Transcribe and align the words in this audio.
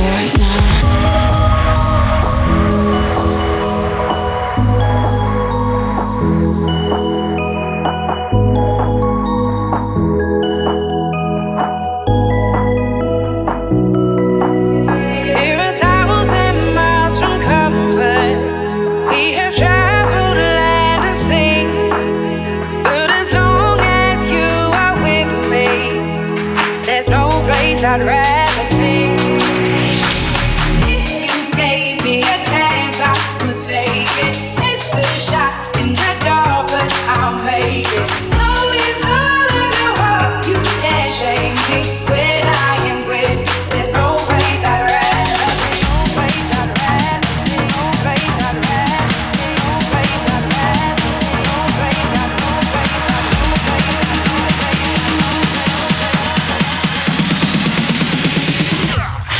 right 0.00 0.38
now. 0.38 1.09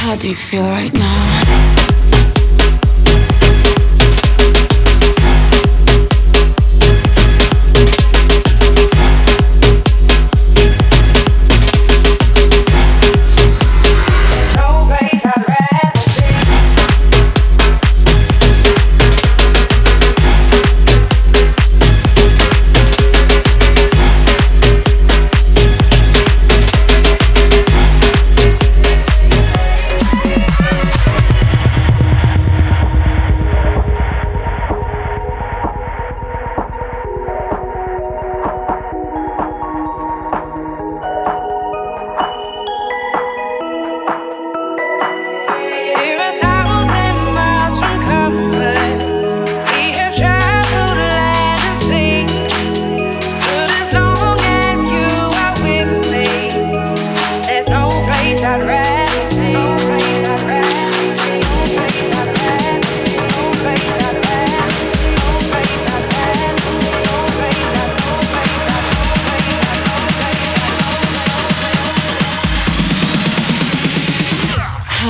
How 0.03 0.17
do 0.17 0.31
you 0.31 0.35
feel 0.35 0.63
right 0.63 0.93
now? 0.95 1.90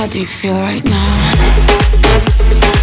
How 0.01 0.07
do 0.07 0.19
you 0.19 0.25
feel 0.25 0.59
right 0.59 0.83
now? 0.83 2.80